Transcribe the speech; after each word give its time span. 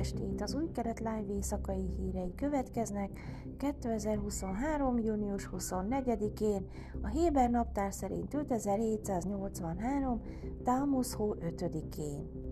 estét! 0.00 0.40
Az 0.40 0.54
új 0.54 0.70
keret 0.72 0.98
live 0.98 1.24
éjszakai 1.34 1.86
hírei 1.98 2.34
következnek 2.34 3.10
2023. 3.56 4.98
június 4.98 5.50
24-én, 5.52 6.66
a 7.02 7.06
Héber 7.06 7.50
naptár 7.50 7.92
szerint 7.92 8.34
5783. 8.34 10.20
Támusz 10.64 11.12
hó 11.12 11.34
5-én. 11.34 12.49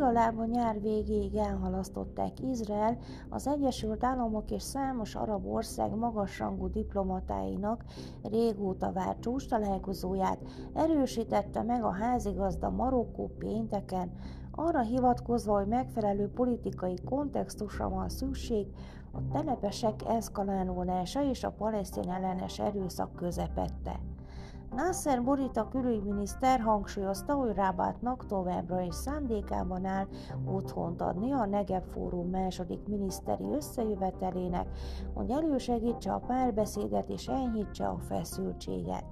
Legalább 0.00 0.38
a 0.38 0.44
nyár 0.44 0.80
végéig 0.80 1.34
elhalasztották 1.36 2.40
Izrael, 2.40 2.98
az 3.28 3.46
Egyesült 3.46 4.04
Államok 4.04 4.50
és 4.50 4.62
számos 4.62 5.14
arab 5.14 5.46
ország 5.46 5.94
magasrangú 5.94 6.70
diplomatáinak 6.70 7.84
régóta 8.22 8.92
várt 8.92 9.20
csúcs 9.20 9.48
találkozóját, 9.48 10.38
erősítette 10.74 11.62
meg 11.62 11.84
a 11.84 11.90
házigazda 11.90 12.70
Marokkó 12.70 13.30
pénteken, 13.38 14.12
arra 14.50 14.80
hivatkozva, 14.80 15.56
hogy 15.58 15.66
megfelelő 15.66 16.28
politikai 16.28 16.96
kontextusra 17.04 17.88
van 17.88 18.08
szükség 18.08 18.66
a 19.12 19.18
telepesek 19.32 20.00
eszkalálódása 20.08 21.22
és 21.22 21.44
a 21.44 21.50
palesztin 21.50 22.10
ellenes 22.10 22.58
erőszak 22.58 23.14
közepette. 23.14 24.00
Nasser 24.76 25.22
Burita 25.22 25.68
külügyminiszter 25.68 26.60
hangsúlyozta, 26.60 27.34
hogy 27.34 27.54
Rábátnak 27.54 28.26
továbbra 28.26 28.80
is 28.80 28.94
szándékában 28.94 29.84
áll 29.84 30.06
otthont 30.46 31.00
adni 31.00 31.32
a 31.32 31.46
Negev 31.46 31.82
Fórum 31.82 32.30
második 32.30 32.86
miniszteri 32.86 33.44
összejövetelének, 33.52 34.66
hogy 35.14 35.30
elősegítse 35.30 36.12
a 36.12 36.22
párbeszédet 36.26 37.08
és 37.08 37.26
enyhítse 37.26 37.86
a 37.86 37.98
feszültséget. 37.98 39.04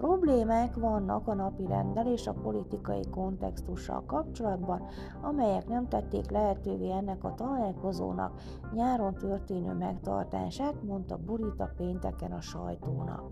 Problémák 0.00 0.74
vannak 0.74 1.28
a 1.28 1.34
napi 1.34 1.66
rendel 1.66 2.06
és 2.06 2.26
a 2.26 2.32
politikai 2.32 3.08
kontextussal 3.10 4.02
kapcsolatban, 4.06 4.82
amelyek 5.22 5.68
nem 5.68 5.88
tették 5.88 6.30
lehetővé 6.30 6.90
ennek 6.90 7.24
a 7.24 7.34
találkozónak 7.34 8.40
nyáron 8.74 9.14
történő 9.14 9.72
megtartását, 9.72 10.82
mondta 10.82 11.16
Burita 11.16 11.70
pénteken 11.76 12.32
a 12.32 12.40
sajtónak. 12.40 13.22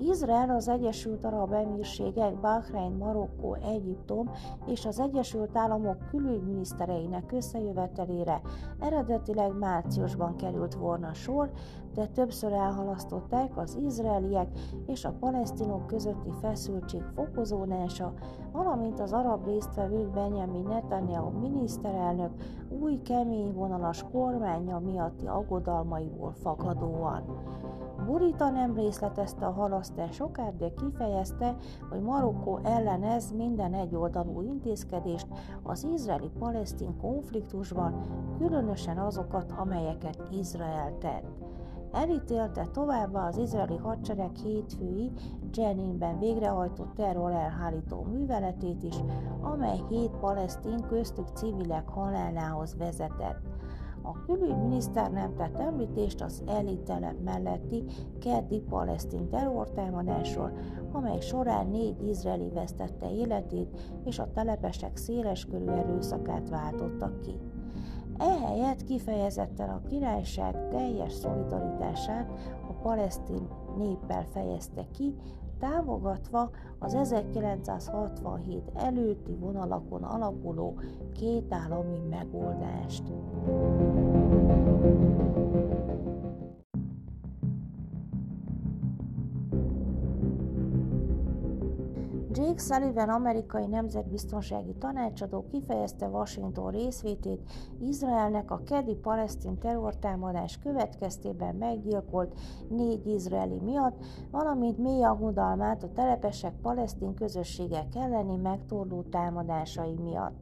Izrael, 0.00 0.50
az 0.50 0.68
Egyesült 0.68 1.24
Arab 1.24 1.52
Emírségek, 1.52 2.40
Bahrein, 2.40 2.92
Marokkó, 2.92 3.54
Egyiptom 3.54 4.30
és 4.66 4.86
az 4.86 5.00
Egyesült 5.00 5.56
Államok 5.56 6.06
külügyminisztereinek 6.10 7.32
összejövetelére 7.32 8.40
eredetileg 8.78 9.58
márciusban 9.58 10.36
került 10.36 10.74
volna 10.74 11.12
sor, 11.12 11.50
de 11.94 12.06
többször 12.06 12.52
elhalasztották 12.52 13.56
az 13.56 13.78
izraeliek 13.84 14.48
és 14.86 15.04
a 15.04 15.16
palesztinok 15.20 15.75
közötti 15.86 16.30
feszültség 16.40 17.02
fokozódása, 17.14 18.12
valamint 18.52 19.00
az 19.00 19.12
arab 19.12 19.44
résztvevők 19.44 20.10
Benjamin 20.10 20.62
Netanyahu 20.62 21.38
miniszterelnök 21.38 22.30
új 22.80 23.02
kemény 23.02 23.52
vonalas 23.52 24.04
kormánya 24.12 24.78
miatti 24.78 25.26
aggodalmaiból 25.26 26.32
fakadóan. 26.32 27.22
Burita 28.06 28.50
nem 28.50 28.74
részletezte 28.74 29.46
a 29.46 29.52
halasztás 29.52 30.20
okát, 30.20 30.56
de 30.56 30.72
kifejezte, 30.74 31.56
hogy 31.90 32.00
Marokkó 32.00 32.60
ellenez 32.62 33.32
minden 33.32 33.74
egyoldalú 33.74 34.42
intézkedést 34.42 35.26
az 35.62 35.84
izraeli-palesztin 35.84 36.96
konfliktusban, 36.96 38.00
különösen 38.38 38.98
azokat, 38.98 39.52
amelyeket 39.56 40.28
Izrael 40.30 40.98
tett. 40.98 41.45
Elítélte 41.96 42.66
továbbá 42.72 43.26
az 43.26 43.36
izraeli 43.36 43.76
hadsereg 43.76 44.34
hétfői 44.34 45.10
Jeninben 45.52 46.18
végrehajtott 46.18 46.94
terror 46.94 47.30
elhárító 47.30 48.02
műveletét 48.02 48.82
is, 48.82 48.96
amely 49.40 49.80
hét 49.88 50.10
palesztin 50.10 50.86
köztük 50.88 51.28
civilek 51.28 51.88
halálához 51.88 52.76
vezetett. 52.76 53.40
A 54.02 54.24
külügyminiszter 54.26 55.10
nem 55.10 55.34
tett 55.34 55.58
említést 55.58 56.20
az 56.20 56.42
elítelep 56.46 57.22
melletti 57.24 57.84
keddi 58.20 58.60
palesztin 58.60 59.28
terrortámadásról, 59.28 60.52
amely 60.92 61.20
során 61.20 61.66
négy 61.66 62.08
izraeli 62.08 62.48
vesztette 62.48 63.10
életét 63.10 63.80
és 64.04 64.18
a 64.18 64.30
telepesek 64.30 64.96
széleskörű 64.96 65.66
erőszakát 65.66 66.48
váltottak 66.48 67.20
ki. 67.20 67.40
Ehelyett 68.18 68.84
kifejezetten 68.84 69.68
a 69.68 69.82
királyság 69.88 70.68
teljes 70.68 71.12
szolidaritását 71.12 72.30
a 72.68 72.72
palesztin 72.72 73.48
néppel 73.78 74.24
fejezte 74.32 74.86
ki, 74.92 75.14
támogatva 75.58 76.50
az 76.78 76.94
1967 76.94 78.70
előtti 78.74 79.34
vonalakon 79.34 80.02
alapuló 80.02 80.78
kétállami 81.12 81.98
megoldást. 82.10 83.02
Jake 92.56 92.74
Sullivan 92.74 93.08
amerikai 93.08 93.66
nemzetbiztonsági 93.66 94.74
tanácsadó 94.78 95.44
kifejezte 95.50 96.06
Washington 96.06 96.70
részvétét 96.70 97.40
Izraelnek 97.80 98.50
a 98.50 98.60
kedi 98.64 98.94
palesztin 98.94 99.58
terrortámadás 99.58 100.58
következtében 100.58 101.54
meggyilkolt 101.54 102.38
négy 102.68 103.06
izraeli 103.06 103.58
miatt, 103.60 104.04
valamint 104.30 104.78
mély 104.78 105.04
aggodalmát 105.04 105.82
a 105.82 105.92
telepesek 105.92 106.52
palesztin 106.62 107.14
közösségek 107.14 107.94
elleni 107.94 108.36
megtorló 108.36 109.02
támadásai 109.02 109.94
miatt. 109.94 110.36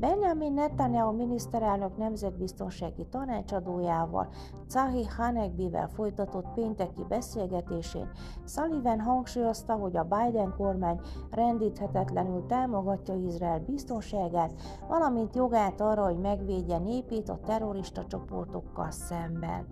Benjamin 0.00 0.52
Netanyahu 0.52 1.12
miniszterelnök 1.12 1.96
nemzetbiztonsági 1.96 3.06
tanácsadójával, 3.10 4.28
Cahi 4.68 5.06
Hanekbivel 5.06 5.88
folytatott 5.88 6.46
pénteki 6.54 7.04
beszélgetésén 7.08 8.08
Sullivan 8.46 9.00
hangsúlyozta, 9.00 9.74
hogy 9.74 9.96
a 9.96 10.02
Biden 10.04 10.54
kormány 10.56 11.00
rendíthetetlenül 11.30 12.46
támogatja 12.46 13.14
Izrael 13.14 13.60
biztonságát, 13.60 14.52
valamint 14.88 15.36
jogát 15.36 15.80
arra, 15.80 16.04
hogy 16.04 16.18
megvédje 16.18 16.78
népét 16.78 17.28
a 17.28 17.40
terrorista 17.44 18.06
csoportokkal 18.06 18.90
szemben. 18.90 19.66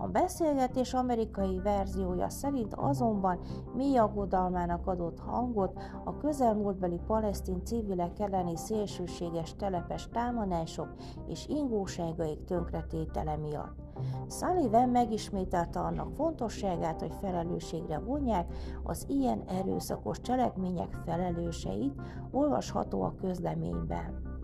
A 0.00 0.06
beszélgetés 0.06 0.94
amerikai 0.94 1.60
verziója 1.60 2.28
szerint 2.28 2.74
azonban 2.74 3.38
mély 3.74 3.98
aggodalmának 3.98 4.86
adott 4.86 5.18
hangot 5.18 5.80
a 6.04 6.16
közelmúltbeli 6.16 7.00
palesztin 7.06 7.64
civilek 7.64 8.20
elleni 8.20 8.56
szélsőséges 8.56 9.56
telepes 9.68 10.08
támadások 10.12 10.94
és 11.26 11.46
ingóságaik 11.46 12.44
tönkretétele 12.44 13.36
miatt. 13.36 13.76
Sullivan 14.28 14.88
megismételte 14.88 15.80
annak 15.80 16.14
fontosságát, 16.14 17.00
hogy 17.00 17.12
felelősségre 17.20 17.98
vonják 17.98 18.52
az 18.82 19.04
ilyen 19.08 19.42
erőszakos 19.48 20.20
cselekmények 20.20 20.96
felelőseit, 21.04 22.00
olvasható 22.30 23.02
a 23.02 23.14
közleményben. 23.20 24.37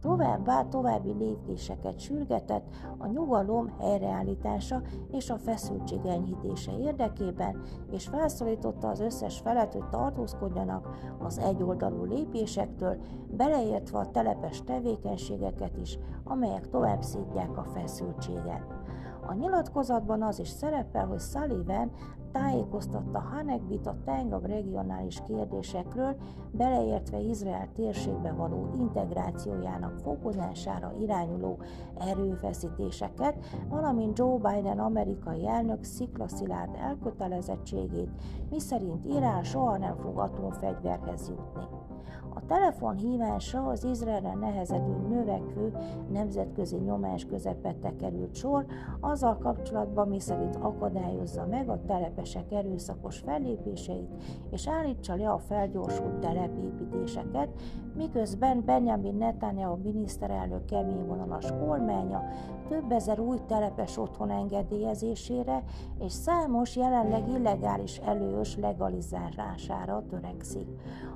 Továbbá 0.00 0.64
további 0.64 1.12
lépéseket 1.12 1.98
sürgetett 1.98 2.64
a 2.98 3.06
nyugalom 3.06 3.74
helyreállítása 3.78 4.82
és 5.10 5.30
a 5.30 5.38
feszültség 5.38 6.00
enyhítése 6.04 6.78
érdekében, 6.78 7.60
és 7.90 8.06
felszólította 8.06 8.88
az 8.88 9.00
összes 9.00 9.38
felet, 9.38 9.72
hogy 9.72 9.88
tartózkodjanak 9.88 10.88
az 11.18 11.38
egyoldalú 11.38 12.04
lépésektől, 12.04 12.96
beleértve 13.30 13.98
a 13.98 14.10
telepes 14.10 14.62
tevékenységeket 14.62 15.76
is, 15.76 15.98
amelyek 16.24 16.68
tovább 16.68 17.02
szítják 17.02 17.56
a 17.56 17.64
feszültséget. 17.64 18.66
A 19.30 19.34
nyilatkozatban 19.34 20.22
az 20.22 20.38
is 20.38 20.48
szerepel, 20.48 21.06
hogy 21.06 21.20
Sullivan 21.20 21.90
tájékoztatta 22.32 23.18
Hanekbit 23.18 23.86
a 23.86 23.96
tágabb 24.04 24.46
regionális 24.46 25.22
kérdésekről, 25.26 26.16
beleértve 26.50 27.18
Izrael 27.18 27.68
térségbe 27.74 28.32
való 28.32 28.68
integrációjának 28.78 29.98
fokozására 29.98 30.92
irányuló 31.00 31.58
erőfeszítéseket, 31.98 33.36
valamint 33.68 34.18
Joe 34.18 34.38
Biden 34.38 34.78
amerikai 34.78 35.46
elnök 35.48 35.84
sziklaszilárd 35.84 36.74
elkötelezettségét, 36.74 38.10
miszerint 38.50 39.04
Irán 39.04 39.42
soha 39.42 39.76
nem 39.76 39.96
fog 39.96 40.18
atomfegyverhez 40.18 41.28
jutni. 41.28 41.62
A 42.34 42.46
telefon 42.46 42.96
hívása 42.96 43.66
az 43.66 43.84
Izraelre 43.84 44.34
nehezedő 44.34 44.96
növekvő 45.08 45.72
nemzetközi 46.12 46.76
nyomás 46.76 47.24
közepette 47.24 47.96
került 47.96 48.34
sor, 48.34 48.66
azzal 49.22 49.38
kapcsolatban, 49.38 50.08
mi 50.08 50.20
szerint 50.20 50.56
akadályozza 50.56 51.46
meg 51.46 51.68
a 51.68 51.80
telepesek 51.86 52.52
erőszakos 52.52 53.18
fellépéseit, 53.18 54.08
és 54.50 54.68
állítsa 54.68 55.14
le 55.14 55.30
a 55.30 55.38
felgyorsult 55.38 56.18
telepépítéseket, 56.18 57.48
miközben 57.96 58.62
Benjamin 58.64 59.14
Netanyahu 59.14 59.76
miniszterelnök 59.82 60.64
keményvonalas 60.64 61.52
kormánya 61.66 62.22
több 62.68 62.92
ezer 62.92 63.20
új 63.20 63.38
telepes 63.46 63.98
otthon 63.98 64.30
engedélyezésére 64.30 65.62
és 65.98 66.12
számos 66.12 66.76
jelenleg 66.76 67.28
illegális 67.28 67.98
előös 67.98 68.56
legalizálására 68.56 70.04
törekszik. 70.08 70.68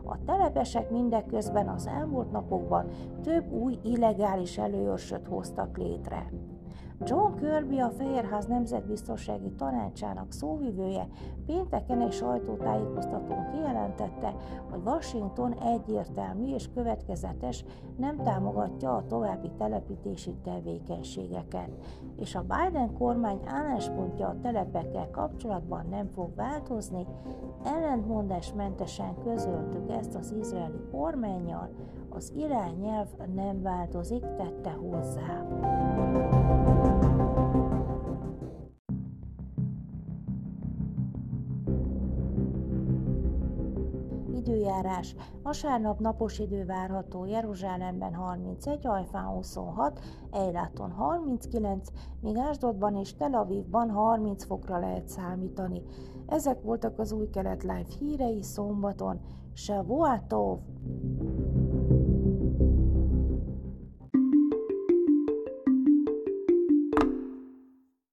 A 0.05 0.25
telepesek 0.25 0.91
mindeközben 0.91 1.69
az 1.69 1.87
elmúlt 1.87 2.31
napokban 2.31 2.87
több 3.23 3.53
új 3.53 3.79
illegális 3.83 4.59
előörsöt 4.59 5.27
hoztak 5.27 5.79
létre. 5.79 6.31
John 7.01 7.35
Kirby, 7.35 7.79
a 7.79 7.91
Fehérház 7.91 8.47
Nemzetbiztonsági 8.47 9.51
Tanácsának 9.51 10.33
szóvivője 10.33 11.09
pénteken 11.47 12.01
egy 12.01 12.13
sajtótájékoztatón 12.13 13.47
kijelentette, 13.53 14.35
hogy 14.71 14.81
Washington 14.85 15.53
egyértelmű 15.53 16.55
és 16.55 16.69
következetes 16.75 17.65
nem 17.97 18.23
támogatja 18.23 18.97
a 18.97 19.07
további 19.07 19.51
telepítési 19.59 20.35
tevékenységeket, 20.45 21.71
és 22.17 22.35
a 22.35 22.43
Biden 22.43 22.93
kormány 22.93 23.41
álláspontja 23.45 24.29
a 24.29 24.39
telepekkel 24.43 25.11
kapcsolatban 25.11 25.87
nem 25.91 26.09
fog 26.09 26.35
változni, 26.35 27.07
ellentmondásmentesen 27.65 29.15
közöltük 29.25 29.91
ezt 29.91 30.15
az 30.15 30.35
izraeli 30.39 30.81
kormányjal, 30.91 31.71
az 32.09 32.33
irányelv 32.37 33.09
nem 33.35 33.63
változik, 33.63 34.21
tette 34.37 34.71
hozzá. 34.71 35.47
Időjárás. 44.75 45.15
Vasárnap 45.43 45.99
napos 46.01 46.39
idő 46.39 46.65
várható 46.65 47.25
Jeruzsálemben 47.25 48.15
31, 48.15 48.87
Ajfán 48.87 49.25
26, 49.25 50.01
Ejláton 50.31 50.91
39, 50.91 51.89
míg 52.21 52.37
Ásdodban 52.37 52.97
és 52.97 53.17
Tel 53.17 53.35
Avivban 53.35 53.91
30 53.91 54.45
fokra 54.45 54.79
lehet 54.79 55.09
számítani. 55.09 55.83
Ezek 56.27 56.63
voltak 56.63 56.99
az 56.99 57.13
új 57.13 57.31
kelet 57.31 57.63
live 57.63 57.87
hírei 57.99 58.43
szombaton. 58.43 59.21
Shavuatov! 59.53 60.59